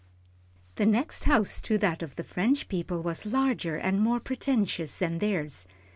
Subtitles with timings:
[0.77, 5.19] The next house to that of the French people was larger and more pretentious than
[5.19, 5.67] theirs.